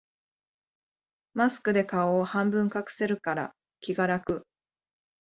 [1.35, 4.47] マスクで顔を半分隠せるから気が楽